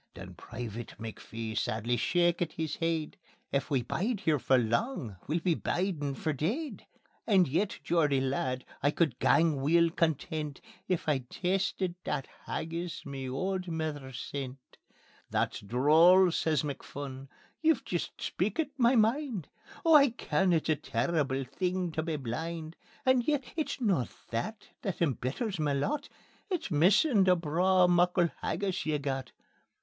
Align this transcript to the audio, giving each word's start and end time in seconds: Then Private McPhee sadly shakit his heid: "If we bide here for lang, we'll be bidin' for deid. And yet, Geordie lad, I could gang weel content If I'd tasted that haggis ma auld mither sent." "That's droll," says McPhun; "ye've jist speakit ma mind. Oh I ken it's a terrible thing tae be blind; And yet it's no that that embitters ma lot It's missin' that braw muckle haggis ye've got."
Then 0.15 0.33
Private 0.33 0.95
McPhee 0.99 1.55
sadly 1.55 1.95
shakit 1.95 2.53
his 2.53 2.77
heid: 2.77 3.17
"If 3.51 3.69
we 3.69 3.83
bide 3.83 4.21
here 4.21 4.39
for 4.39 4.57
lang, 4.57 5.17
we'll 5.27 5.41
be 5.41 5.53
bidin' 5.53 6.15
for 6.15 6.33
deid. 6.33 6.87
And 7.27 7.47
yet, 7.47 7.77
Geordie 7.83 8.19
lad, 8.19 8.65
I 8.81 8.89
could 8.89 9.19
gang 9.19 9.57
weel 9.61 9.91
content 9.91 10.59
If 10.87 11.07
I'd 11.07 11.29
tasted 11.29 11.93
that 12.03 12.27
haggis 12.47 13.05
ma 13.05 13.27
auld 13.29 13.67
mither 13.67 14.11
sent." 14.11 14.57
"That's 15.29 15.59
droll," 15.59 16.31
says 16.31 16.63
McPhun; 16.63 17.27
"ye've 17.61 17.85
jist 17.85 18.17
speakit 18.17 18.71
ma 18.79 18.95
mind. 18.95 19.49
Oh 19.85 19.93
I 19.93 20.09
ken 20.09 20.51
it's 20.51 20.69
a 20.69 20.75
terrible 20.75 21.43
thing 21.43 21.91
tae 21.91 22.01
be 22.01 22.15
blind; 22.15 22.75
And 23.05 23.27
yet 23.27 23.43
it's 23.55 23.79
no 23.79 24.07
that 24.31 24.69
that 24.81 24.99
embitters 24.99 25.59
ma 25.59 25.73
lot 25.73 26.09
It's 26.49 26.71
missin' 26.71 27.25
that 27.25 27.35
braw 27.35 27.85
muckle 27.85 28.29
haggis 28.41 28.83
ye've 28.87 29.03
got." 29.03 29.31